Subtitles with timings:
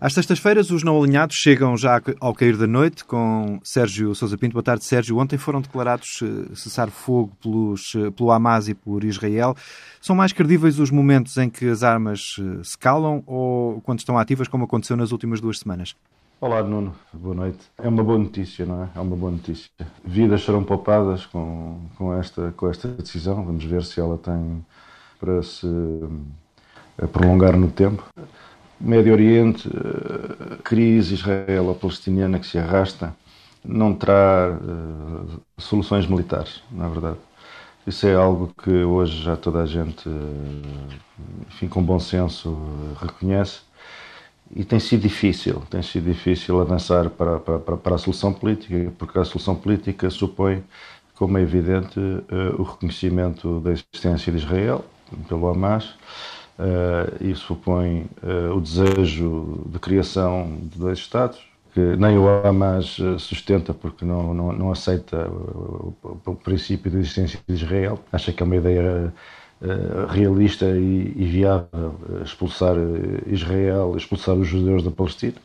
[0.00, 4.54] Às sextas-feiras, os não alinhados chegam já ao cair da noite com Sérgio Sousa Pinto.
[4.54, 5.18] Boa tarde, Sérgio.
[5.18, 9.54] Ontem foram declarados eh, cessar-fogo pelos, eh, pelo Hamas e por Israel.
[10.00, 14.16] São mais credíveis os momentos em que as armas eh, se calam ou quando estão
[14.16, 15.94] ativas, como aconteceu nas últimas duas semanas?
[16.40, 16.94] Olá, Nuno.
[17.12, 17.58] Boa noite.
[17.76, 18.88] É uma boa notícia, não é?
[18.96, 19.68] É uma boa notícia.
[20.02, 23.44] Vidas serão poupadas com, com, esta, com esta decisão.
[23.44, 24.64] Vamos ver se ela tem
[25.20, 25.66] para se
[27.12, 28.02] prolongar no tempo.
[28.80, 33.14] Médio Oriente, eh, crise israelo-palestiniana que se arrasta,
[33.62, 37.18] não terá uh, soluções militares, na verdade.
[37.86, 40.08] Isso é algo que hoje já toda a gente,
[41.46, 42.56] enfim, com bom senso,
[42.98, 43.60] reconhece.
[44.56, 49.18] E tem sido difícil, tem sido difícil avançar para, para, para a solução política, porque
[49.18, 50.64] a solução política supõe,
[51.14, 52.00] como é evidente,
[52.58, 54.84] o reconhecimento da existência de Israel
[55.28, 55.94] pelo Hamas,
[56.60, 61.40] Uh, isso supõe uh, o desejo de criação de dois Estados,
[61.72, 66.90] que nem o Hamas eh, sustenta porque não, não, não aceita o, o, o, princípio
[66.90, 67.98] de existência de Israel.
[68.12, 69.14] Acha que é uma ideia
[69.62, 72.74] uh, realista e, e, viável expulsar
[73.28, 75.36] Israel, expulsar os judeus da Palestina.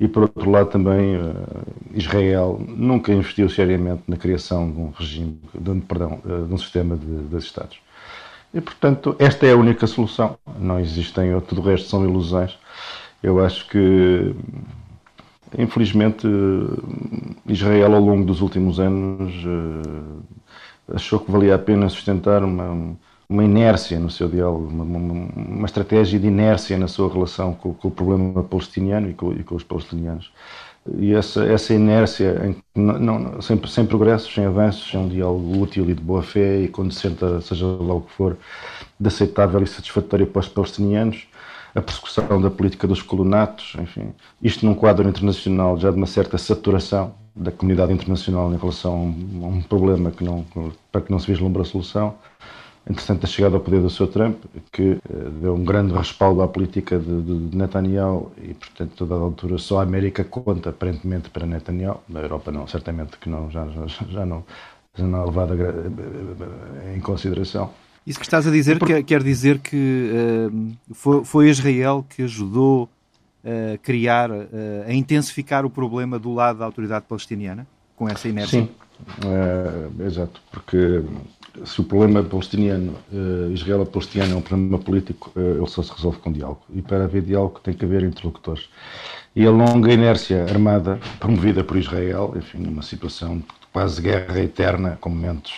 [0.00, 1.16] E por outro lado também
[1.94, 7.06] Israel nunca investiu seriamente na criação de um regime, de, perdão, de um sistema de
[7.06, 7.78] dois Estados.
[8.52, 10.36] E, portanto, esta é a única solução.
[10.58, 12.58] Não existem, tudo o resto são ilusões.
[13.22, 14.34] Eu acho que,
[15.56, 16.26] infelizmente,
[17.46, 22.96] Israel, ao longo dos últimos anos, eh, achou que valia a pena sustentar uma,
[23.28, 27.72] uma inércia no seu diálogo, uma, uma, uma, estratégia de inércia na sua relação com,
[27.74, 30.32] com o problema palestiniano e com, e com os palestinianos
[30.98, 35.60] e essa, essa inércia em, não, não, sem, sem progressos, sem avanços, sem um diálogo
[35.60, 38.36] útil e de boa fé e condizente, seja lá o que for,
[38.98, 41.26] de aceitável e satisfatório para os palestinianos,
[41.74, 46.36] a persecução da política dos colonatos, enfim, isto num quadro internacional já de uma certa
[46.36, 50.44] saturação da comunidade internacional em relação a um, problema que não,
[50.90, 52.14] para que não se vislumbra a solução,
[52.88, 54.08] Interessante a chegada ao poder do Sr.
[54.08, 59.14] Trump, que eh, deu um grande respaldo à política de, de Netanyahu e, portanto, toda
[59.14, 62.00] a altura só a América conta, aparentemente, para Netanyahu.
[62.08, 64.44] Na Europa não, certamente que não, já, já, já não,
[64.94, 67.70] já não é levada eh, em consideração.
[68.06, 70.10] Isso que estás a dizer quer, quer dizer que
[70.50, 72.88] uh, foi, foi Israel que ajudou
[73.44, 74.30] a criar,
[74.86, 78.62] a intensificar o problema do lado da autoridade palestiniana, com essa inércia?
[78.62, 78.68] Sim,
[79.24, 81.02] uh, exato, porque
[81.64, 86.18] se o problema palestiniano, uh, israelo-palestiniano é um problema político, uh, ele só se resolve
[86.18, 86.60] com diálogo.
[86.72, 88.68] E para haver diálogo tem que haver interlocutores.
[89.34, 94.98] E a longa inércia armada, promovida por Israel, enfim, numa situação de quase guerra eterna,
[95.00, 95.52] com momentos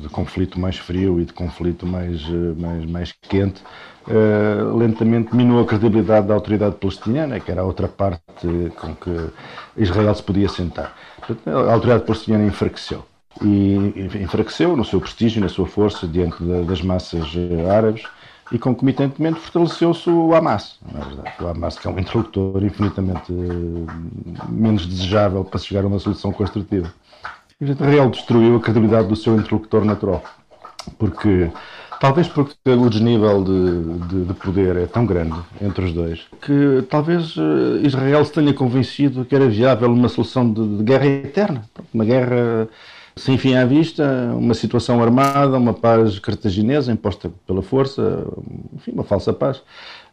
[0.00, 3.62] de conflito mais frio e de conflito mais, eh, mais, mais quente,
[4.08, 9.28] uh, lentamente minou a credibilidade da autoridade palestiniana, que era a outra parte com que
[9.76, 10.96] Israel se podia sentar.
[11.44, 13.04] A autoridade palestiniana enfraqueceu
[13.42, 18.02] e enfraqueceu no seu prestígio, na sua força diante das massas eh, árabes
[18.52, 21.32] e concomitantemente fortaleceu-se o Hamas, na verdade.
[21.40, 26.32] O Hamas que é um interlocutor infinitamente eh, menos desejável para chegar a uma solução
[26.32, 26.92] construtiva.
[27.60, 30.22] E, Israel destruiu a credibilidade do seu interlocutor natural,
[30.98, 31.50] porque
[32.00, 36.82] Talvez porque o desnível de, de, de, poder é tão grande entre os dois que
[36.88, 41.68] talvez eh, Israel se tenha convencido que era viável uma solução de, de guerra eterna.
[41.92, 42.66] Uma guerra
[43.16, 44.04] sem fim à vista,
[44.34, 48.26] uma situação armada, uma paz cartaginesa imposta pela força,
[48.74, 49.58] enfim, uma falsa paz,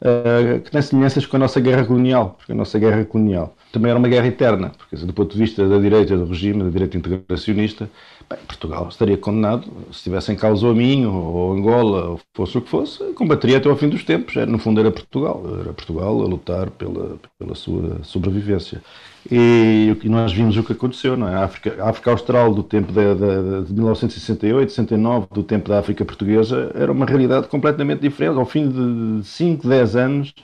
[0.00, 3.90] uh, que tem semelhanças com a nossa guerra colonial, porque a nossa guerra colonial também
[3.90, 6.96] era uma guerra eterna, porque do ponto de vista da direita do regime, da direita
[6.96, 7.90] integracionista,
[8.28, 12.62] bem, Portugal estaria condenado, se tivesse em causa o Minho, ou Angola, ou fosse o
[12.62, 16.24] que fosse, combateria até ao fim dos tempos, no fundo era Portugal, era Portugal a
[16.24, 18.80] lutar pela, pela sua sobrevivência.
[19.30, 21.34] E, e nós vimos o que aconteceu, não é?
[21.34, 25.78] A África, a África Austral do tempo de, de, de 1968, 69, do tempo da
[25.78, 28.38] África Portuguesa, era uma realidade completamente diferente.
[28.38, 30.34] Ao fim de 5, 10 anos,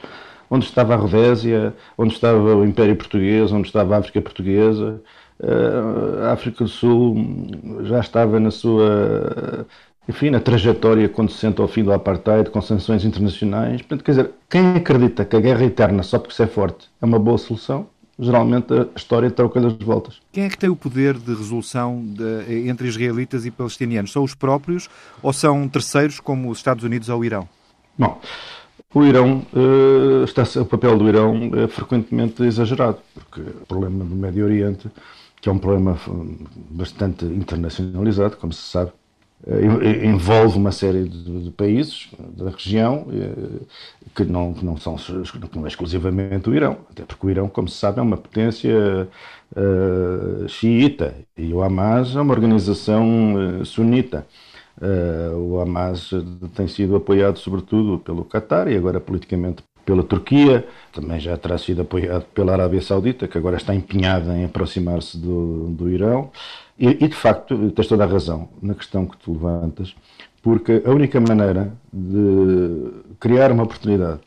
[0.50, 5.00] onde estava a Rodésia, onde estava o Império Português, onde estava a África Portuguesa,
[5.42, 7.16] eh, a África do Sul
[7.84, 9.66] já estava na sua
[10.08, 13.80] enfim, na trajetória conducente ao fim do apartheid, com sanções internacionais.
[13.82, 17.04] Portanto, quer dizer, quem acredita que a guerra eterna, só porque se é forte, é
[17.04, 17.86] uma boa solução,
[18.22, 20.20] geralmente a história troca-lhe as voltas.
[20.32, 24.12] Quem é que tem o poder de resolução de, entre israelitas e palestinianos?
[24.12, 24.88] São os próprios
[25.22, 27.48] ou são terceiros como os Estados Unidos ou o Irão?
[27.98, 28.20] Bom,
[28.94, 34.14] o Irão, uh, está, o papel do Irão é frequentemente exagerado, porque o problema do
[34.14, 34.90] Médio Oriente,
[35.40, 35.98] que é um problema
[36.70, 39.01] bastante internacionalizado, como se sabe, eh,
[40.04, 43.06] envolve uma série de, de, países da região
[44.14, 47.48] que não, que não são que não é exclusivamente o Irão, até porque o Irão,
[47.48, 49.08] como se sabe, é uma potência
[49.56, 54.26] uh, xiita e o Hamas é uma organização uh, sunita.
[54.80, 56.10] Uh, o Hamas
[56.54, 61.82] tem sido apoiado sobretudo pelo Qatar e agora politicamente pela Turquia, também já terá sido
[61.82, 66.30] apoiado pela Arábia Saudita, que agora está empenhada em aproximar-se do, do Irão.
[66.78, 69.94] E, e, de facto, tens toda a razão na questão que tu levantas,
[70.42, 72.90] porque a única maneira de
[73.20, 74.20] criar uma oportunidade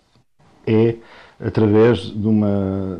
[0.65, 0.95] é
[1.39, 2.99] através de uma,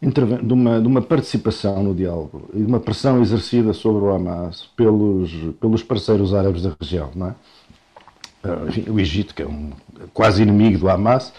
[0.00, 4.68] de uma, de uma participação no diálogo e de uma pressão exercida sobre o Hamas
[4.76, 7.10] pelos, pelos parceiros árabes da região.
[7.14, 7.34] Não é?
[8.44, 9.72] Ah, enfim, o Egito, que é um
[10.14, 11.32] quase inimigo do Hamas,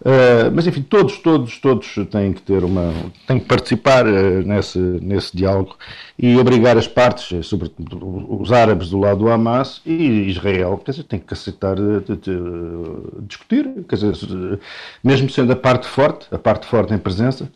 [0.00, 2.90] Uh, mas enfim, todos, todos, todos têm que ter uma,
[3.26, 5.76] têm que participar uh, nesse, nesse diálogo
[6.18, 10.92] e obrigar as partes, eh, sobretudo os árabes do lado do Hamas e Israel, quer
[10.92, 12.38] dizer, tem que aceitar de, de, de,
[13.26, 14.60] discutir, quer dizer,
[15.02, 17.50] mesmo sendo a parte forte, a parte forte em presença,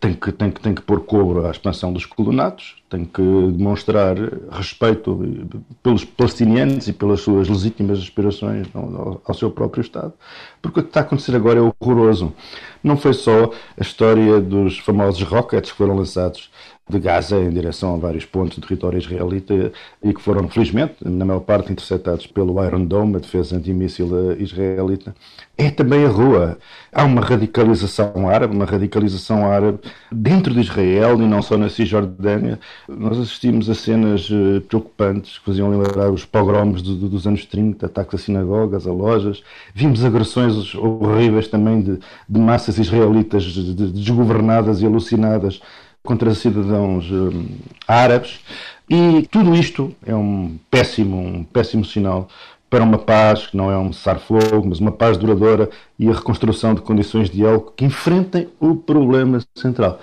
[0.00, 3.22] tem que, tem, que, tem que pôr cobro à expansão dos colonatos, tem que
[3.52, 4.16] demonstrar
[4.50, 5.46] respeito
[5.82, 10.14] pelos palestinianos e pelas suas legítimas aspirações ao, ao, seu próprio Estado.
[10.62, 12.34] Porque o que está a acontecer agora é horroroso.
[12.82, 16.50] Não foi só a história dos famosos rockets que foram lançados
[16.90, 19.72] de Gaza em direção a vários pontos do território israelita
[20.02, 25.14] e que foram, felizmente, na maior parte interceptados pelo Iron Dome, a defesa antimíssil israelita.
[25.56, 26.58] É também a rua.
[26.90, 29.78] Há uma radicalização árabe, uma radicalização árabe
[30.10, 32.58] dentro de Israel e não só na Cisjordânia.
[32.88, 37.44] Nós assistimos a cenas eh, preocupantes que faziam lembrar os pogroms do, do, dos anos
[37.44, 39.42] 30, ataques a sinagogas, a lojas.
[39.74, 41.98] Vimos agressões horríveis também de,
[42.28, 45.60] de massas israelitas desgovernadas e alucinadas
[46.02, 47.46] contra cidadãos hum,
[47.86, 48.40] árabes
[48.88, 52.28] e tudo isto é um péssimo, um péssimo sinal
[52.68, 55.68] para uma paz que não é um cessar-fogo, mas uma paz duradoura
[55.98, 60.00] e a reconstrução de condições de diálogo que enfrentem o problema central.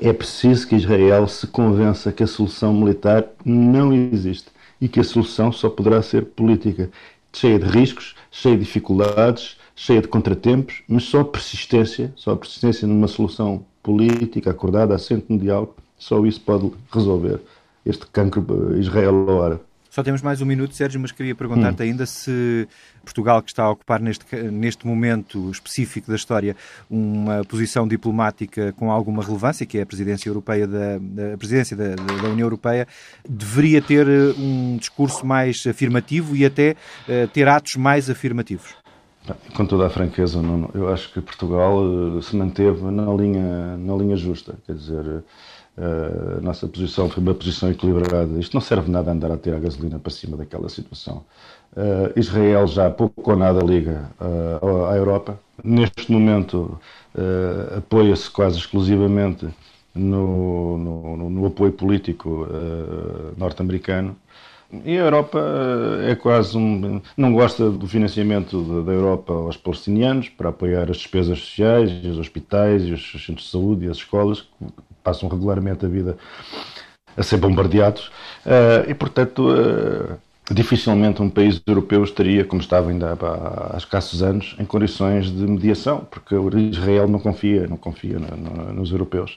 [0.00, 4.50] É preciso que Israel se convença que a solução militar não existe
[4.80, 6.90] e que a solução só poderá ser política,
[7.32, 13.08] cheia de riscos, cheia de dificuldades, cheia de contratempos, mas só persistência, só persistência numa
[13.08, 17.40] solução política acordada, assente no diálogo, só isso pode resolver
[17.84, 19.60] este cancro israelo-árabe.
[19.90, 21.86] Só temos mais um minuto, Sérgio, mas queria perguntar-te hum.
[21.86, 22.68] ainda se
[23.02, 26.54] Portugal, que está a ocupar neste, neste momento específico da história
[26.88, 31.96] uma posição diplomática com alguma relevância, que é a presidência europeia da, da presidência da,
[31.96, 32.86] da, União Europeia,
[33.28, 36.76] deveria ter eh, um discurso mais afirmativo e até
[37.08, 38.76] uh, ter atos mais afirmativos.
[39.54, 40.40] Com toda a franqueza,
[40.74, 41.78] eu acho que Portugal
[42.18, 44.54] eh, se manteve na linha, na linha justa.
[44.66, 45.22] Quer dizer,
[45.76, 48.38] eh, a nossa posição foi uma posição equilibrada.
[48.38, 51.24] Isto não serve nada andar a ter a gasolina para cima daquela situação.
[51.76, 54.10] Uh, Israel já pouco ou nada liga
[54.88, 55.38] à Europa.
[55.62, 56.80] Neste momento
[57.78, 59.46] apoia-se quase exclusivamente
[59.94, 62.48] no, no, no apoio político
[63.36, 64.16] norte-americano
[64.84, 65.40] e a Europa
[66.02, 67.00] eh, é quase um.
[67.16, 72.84] não gosta do financiamento da Europa aos palestinianos para apoiar as despesas sociais, os hospitais,
[72.84, 74.66] os centros de saúde e as escolas, que
[75.02, 76.16] passam regularmente a vida
[77.16, 78.10] a ser bombardeados.
[78.46, 80.16] Eh, e, portanto, eh,
[80.50, 86.06] dificilmente um país europeu estaria, como estava ainda há, escassos anos, em condições de mediação,
[86.10, 86.34] porque
[86.70, 89.36] Israel não confia, não confia no, no, nos europeus.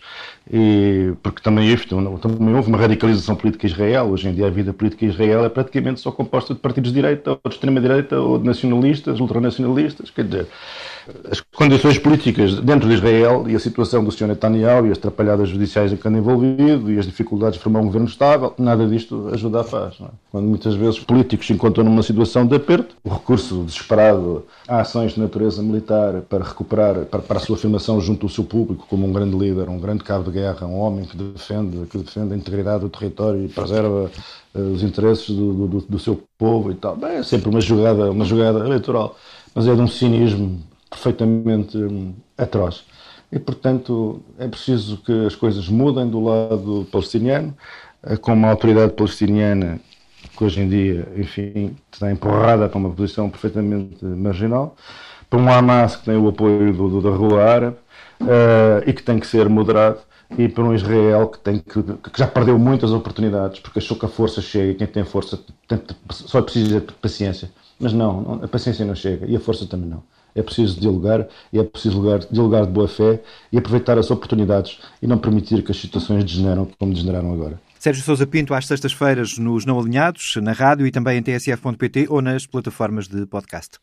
[0.51, 4.05] E, porque também, isto, também houve uma radicalização política Israel.
[4.05, 7.32] Hoje em dia a vida política Israel é praticamente só composta de partidos de direita,
[7.32, 10.10] ou de extrema-direita, ou de nacionalistas, ultranacionalistas.
[10.10, 10.48] Quer dizer,
[11.29, 14.27] as condições políticas dentro de Israel e a situação do Sr.
[14.27, 17.86] Netanyahu e as atrapalhadas judiciais em que anda envolvido e as dificuldades de formar um
[17.86, 19.95] governo estável, nada disto ajuda a paz.
[20.01, 20.05] É?
[20.31, 25.13] Quando muitas vezes políticos se encontram numa situação de aperto, o recurso desesperado a ações
[25.13, 29.05] de natureza militar para recuperar, para, para a sua afirmação junto ao seu público como
[29.05, 32.38] um grande líder, um grande cabo de guerra, um homem que defende, que defende a
[32.38, 34.10] integridade do território e preserva
[34.55, 36.95] uh, os interesses do, do, do, seu povo e tal.
[36.95, 39.17] Bem, é sempre uma jogada, uma jogada eleitoral,
[39.53, 40.62] mas é de um cinismo
[40.93, 42.83] perfeitamente hum, atroz.
[43.31, 47.55] E, portanto, é preciso que as coisas mudem do lado palestiniano,
[48.03, 49.79] eh, com uma autoridade palestiniana
[50.38, 54.75] que hoje em dia, enfim, está empurrada para uma posição perfeitamente marginal,
[55.29, 57.77] para um Hamas que tem o apoio do, do da rua árabe
[58.21, 60.00] uh, e que tem que ser moderado,
[60.38, 64.05] e para um Israel que, tem que, que, já perdeu muitas oportunidades porque achou que
[64.05, 67.51] a força chega e quem tem força tem, só precisa de paciência.
[67.79, 70.03] Mas não, a paciência não chega e a força também não.
[70.36, 73.22] É preciso dialogar e é preciso dialogar, dialogar de boa fé
[73.52, 77.60] e aproveitar as oportunidades e não permitir que as situações degeneram como degeneraram agora.
[77.80, 82.22] Sérgio Sousa Pinto, às sextas-feiras, nos Não Alinhados, na rádio e também em tsf.pt ou
[82.22, 83.78] nas plataformas de podcast.